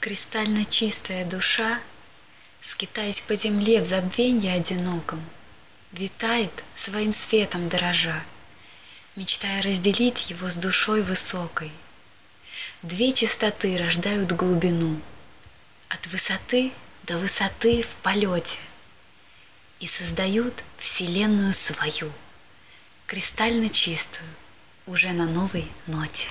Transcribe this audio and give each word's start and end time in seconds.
Кристально 0.00 0.64
чистая 0.64 1.26
душа, 1.26 1.78
Скитаясь 2.62 3.20
по 3.20 3.34
земле 3.34 3.82
в 3.82 3.84
забвенье 3.84 4.54
одиноком, 4.54 5.22
Витает 5.92 6.64
своим 6.74 7.12
светом 7.12 7.68
дорожа, 7.68 8.24
Мечтая 9.14 9.60
разделить 9.60 10.30
его 10.30 10.48
с 10.48 10.56
душой 10.56 11.02
высокой. 11.02 11.70
Две 12.80 13.12
чистоты 13.12 13.76
рождают 13.76 14.32
глубину, 14.32 14.98
От 15.90 16.06
высоты 16.06 16.72
до 17.02 17.18
высоты 17.18 17.82
в 17.82 17.94
полете, 17.96 18.58
И 19.80 19.86
создают 19.86 20.64
вселенную 20.78 21.52
свою, 21.52 22.10
Кристально 23.06 23.68
чистую, 23.68 24.28
уже 24.86 25.10
на 25.10 25.26
новой 25.26 25.70
ноте. 25.86 26.28